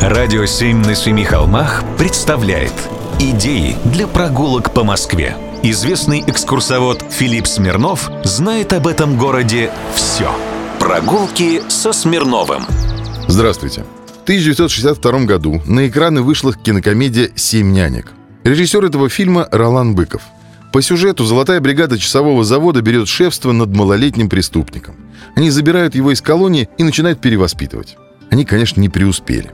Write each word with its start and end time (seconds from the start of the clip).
Радио 0.00 0.46
«Семь 0.46 0.78
на 0.78 0.94
семи 0.94 1.24
холмах» 1.24 1.82
представляет 1.98 2.72
Идеи 3.18 3.76
для 3.84 4.06
прогулок 4.06 4.72
по 4.72 4.84
Москве. 4.84 5.36
Известный 5.64 6.22
экскурсовод 6.24 7.04
Филипп 7.10 7.48
Смирнов 7.48 8.08
знает 8.22 8.72
об 8.72 8.86
этом 8.86 9.18
городе 9.18 9.72
все. 9.96 10.30
Прогулки 10.78 11.62
со 11.68 11.92
Смирновым. 11.92 12.62
Здравствуйте. 13.26 13.84
В 14.20 14.22
1962 14.22 15.24
году 15.24 15.60
на 15.66 15.88
экраны 15.88 16.22
вышла 16.22 16.54
кинокомедия 16.54 17.30
«Семь 17.34 17.72
нянек». 17.72 18.12
Режиссер 18.44 18.84
этого 18.84 19.08
фильма 19.08 19.48
Ролан 19.50 19.96
Быков. 19.96 20.22
По 20.72 20.80
сюжету 20.80 21.24
золотая 21.24 21.60
бригада 21.60 21.98
часового 21.98 22.44
завода 22.44 22.82
берет 22.82 23.08
шефство 23.08 23.50
над 23.50 23.74
малолетним 23.74 24.28
преступником. 24.28 24.94
Они 25.34 25.50
забирают 25.50 25.96
его 25.96 26.12
из 26.12 26.22
колонии 26.22 26.68
и 26.78 26.84
начинают 26.84 27.20
перевоспитывать. 27.20 27.96
Они, 28.30 28.44
конечно, 28.44 28.80
не 28.80 28.88
преуспели. 28.88 29.50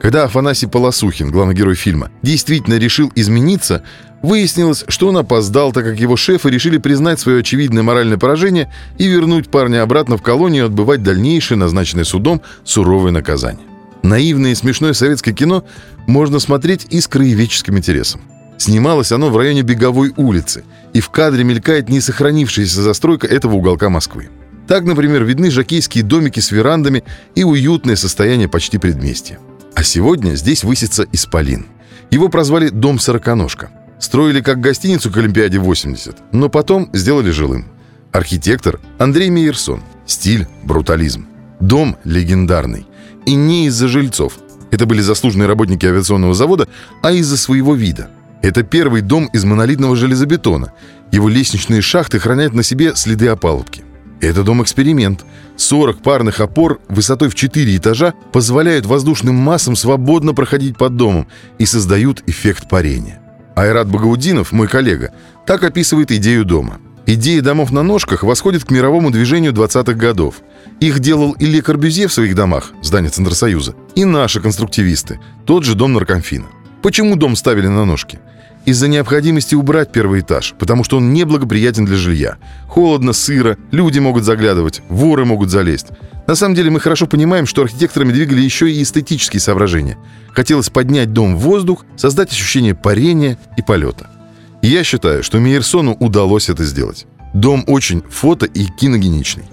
Когда 0.00 0.24
Афанасий 0.24 0.68
Полосухин, 0.68 1.30
главный 1.30 1.54
герой 1.54 1.74
фильма, 1.74 2.10
действительно 2.22 2.74
решил 2.78 3.10
измениться, 3.14 3.82
выяснилось, 4.22 4.84
что 4.88 5.08
он 5.08 5.16
опоздал, 5.16 5.72
так 5.72 5.84
как 5.84 5.98
его 5.98 6.16
шефы 6.16 6.50
решили 6.50 6.78
признать 6.78 7.20
свое 7.20 7.40
очевидное 7.40 7.82
моральное 7.82 8.18
поражение 8.18 8.72
и 8.98 9.06
вернуть 9.06 9.50
парня 9.50 9.82
обратно 9.82 10.16
в 10.16 10.22
колонию 10.22 10.66
отбывать 10.66 11.02
дальнейшее, 11.02 11.58
назначенное 11.58 12.04
судом, 12.04 12.42
суровое 12.64 13.12
наказание. 13.12 13.66
Наивное 14.02 14.52
и 14.52 14.54
смешное 14.54 14.92
советское 14.92 15.32
кино 15.32 15.64
можно 16.06 16.38
смотреть 16.38 16.86
и 16.90 17.00
с 17.00 17.08
краеведческим 17.08 17.76
интересом. 17.76 18.20
Снималось 18.56 19.12
оно 19.12 19.30
в 19.30 19.36
районе 19.36 19.62
Беговой 19.62 20.12
улицы, 20.16 20.64
и 20.92 21.00
в 21.00 21.10
кадре 21.10 21.44
мелькает 21.44 21.88
несохранившаяся 21.88 22.82
застройка 22.82 23.26
этого 23.26 23.54
уголка 23.54 23.88
Москвы. 23.88 24.30
Так, 24.66 24.84
например, 24.84 25.24
видны 25.24 25.50
жакейские 25.50 26.04
домики 26.04 26.40
с 26.40 26.50
верандами 26.50 27.04
и 27.34 27.44
уютное 27.44 27.96
состояние 27.96 28.48
почти 28.48 28.78
предместья. 28.78 29.38
А 29.78 29.84
сегодня 29.84 30.34
здесь 30.34 30.64
высится 30.64 31.06
Исполин. 31.12 31.66
Его 32.10 32.28
прозвали 32.28 32.68
«Дом 32.68 32.98
Сороконожка». 32.98 33.70
Строили 34.00 34.40
как 34.40 34.58
гостиницу 34.58 35.08
к 35.08 35.16
Олимпиаде 35.18 35.60
80, 35.60 36.16
но 36.32 36.48
потом 36.48 36.90
сделали 36.92 37.30
жилым. 37.30 37.68
Архитектор 38.10 38.80
Андрей 38.98 39.30
Мейерсон. 39.30 39.84
Стиль– 40.04 40.48
брутализм. 40.64 41.28
Дом 41.60 41.96
легендарный. 42.02 42.88
И 43.24 43.36
не 43.36 43.68
из-за 43.68 43.86
жильцов. 43.86 44.40
Это 44.72 44.84
были 44.84 45.00
заслуженные 45.00 45.46
работники 45.46 45.86
авиационного 45.86 46.34
завода, 46.34 46.66
а 47.00 47.12
из-за 47.12 47.36
своего 47.36 47.76
вида. 47.76 48.10
Это 48.42 48.64
первый 48.64 49.02
дом 49.02 49.26
из 49.26 49.44
монолитного 49.44 49.94
железобетона. 49.94 50.72
Его 51.12 51.28
лестничные 51.28 51.82
шахты 51.82 52.18
хранят 52.18 52.52
на 52.52 52.64
себе 52.64 52.96
следы 52.96 53.28
опалубки. 53.28 53.84
Это 54.20 54.42
дом-эксперимент. 54.42 55.24
40 55.56 56.02
парных 56.02 56.40
опор 56.40 56.80
высотой 56.88 57.28
в 57.28 57.34
4 57.34 57.76
этажа 57.76 58.14
позволяют 58.32 58.86
воздушным 58.86 59.34
массам 59.34 59.76
свободно 59.76 60.34
проходить 60.34 60.76
под 60.76 60.96
домом 60.96 61.28
и 61.58 61.66
создают 61.66 62.22
эффект 62.26 62.68
парения. 62.68 63.20
Айрат 63.54 63.88
Багаудинов, 63.88 64.52
мой 64.52 64.68
коллега, 64.68 65.12
так 65.46 65.62
описывает 65.64 66.10
идею 66.12 66.44
дома. 66.44 66.78
Идея 67.06 67.40
домов 67.42 67.70
на 67.70 67.82
ножках 67.82 68.22
восходит 68.22 68.64
к 68.64 68.70
мировому 68.70 69.10
движению 69.10 69.52
20-х 69.52 69.94
годов. 69.94 70.42
Их 70.78 70.98
делал 71.00 71.32
и 71.32 71.46
Ле 71.46 71.62
Корбюзье 71.62 72.06
в 72.06 72.12
своих 72.12 72.34
домах, 72.34 72.72
здание 72.82 73.10
Центросоюза, 73.10 73.74
и 73.94 74.04
наши 74.04 74.40
конструктивисты, 74.40 75.18
тот 75.46 75.64
же 75.64 75.74
дом 75.74 75.94
Наркомфина. 75.94 76.46
Почему 76.82 77.16
дом 77.16 77.34
ставили 77.34 77.66
на 77.66 77.84
ножки? 77.84 78.18
Из-за 78.64 78.88
необходимости 78.88 79.54
убрать 79.54 79.92
первый 79.92 80.20
этаж, 80.20 80.54
потому 80.58 80.84
что 80.84 80.98
он 80.98 81.12
неблагоприятен 81.12 81.84
для 81.84 81.96
жилья. 81.96 82.36
Холодно, 82.66 83.12
сыро, 83.12 83.56
люди 83.70 83.98
могут 83.98 84.24
заглядывать, 84.24 84.82
воры 84.88 85.24
могут 85.24 85.50
залезть. 85.50 85.88
На 86.26 86.34
самом 86.34 86.54
деле 86.54 86.70
мы 86.70 86.80
хорошо 86.80 87.06
понимаем, 87.06 87.46
что 87.46 87.62
архитекторами 87.62 88.12
двигали 88.12 88.40
еще 88.42 88.70
и 88.70 88.82
эстетические 88.82 89.40
соображения. 89.40 89.96
Хотелось 90.32 90.68
поднять 90.68 91.12
дом 91.12 91.36
в 91.36 91.40
воздух, 91.40 91.86
создать 91.96 92.30
ощущение 92.30 92.74
парения 92.74 93.38
и 93.56 93.62
полета. 93.62 94.10
Я 94.60 94.84
считаю, 94.84 95.22
что 95.22 95.38
Мейерсону 95.38 95.96
удалось 95.98 96.50
это 96.50 96.64
сделать. 96.64 97.06
Дом 97.32 97.64
очень 97.66 98.02
фото- 98.10 98.46
и 98.46 98.66
киногеничный. 98.66 99.44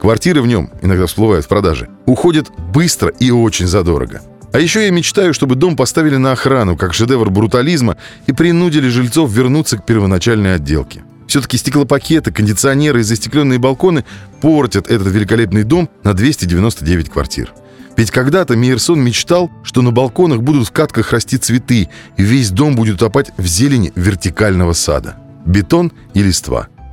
Квартиры 0.00 0.42
в 0.42 0.46
нем, 0.46 0.70
иногда 0.82 1.06
всплывают 1.06 1.44
в 1.44 1.48
продаже, 1.48 1.88
уходят 2.06 2.50
быстро 2.72 3.10
и 3.10 3.30
очень 3.30 3.66
задорого. 3.66 4.20
А 4.54 4.60
еще 4.60 4.84
я 4.84 4.92
мечтаю, 4.92 5.34
чтобы 5.34 5.56
дом 5.56 5.74
поставили 5.74 6.16
на 6.16 6.30
охрану, 6.30 6.76
как 6.76 6.94
шедевр 6.94 7.28
брутализма, 7.28 7.96
и 8.28 8.32
принудили 8.32 8.86
жильцов 8.86 9.32
вернуться 9.32 9.78
к 9.78 9.84
первоначальной 9.84 10.54
отделке. 10.54 11.02
Все-таки 11.26 11.56
стеклопакеты, 11.56 12.30
кондиционеры 12.30 13.00
и 13.00 13.02
застекленные 13.02 13.58
балконы 13.58 14.04
портят 14.40 14.88
этот 14.88 15.08
великолепный 15.08 15.64
дом 15.64 15.90
на 16.04 16.14
299 16.14 17.10
квартир. 17.10 17.52
Ведь 17.96 18.12
когда-то 18.12 18.54
Мейерсон 18.54 19.02
мечтал, 19.02 19.50
что 19.64 19.82
на 19.82 19.90
балконах 19.90 20.40
будут 20.40 20.68
в 20.68 20.70
катках 20.70 21.10
расти 21.10 21.36
цветы, 21.36 21.88
и 22.16 22.22
весь 22.22 22.50
дом 22.50 22.76
будет 22.76 22.94
утопать 22.94 23.32
в 23.36 23.46
зелени 23.46 23.90
вертикального 23.96 24.72
сада. 24.72 25.16
Бетон 25.44 25.90
и 26.14 26.22
листва– 26.22 26.68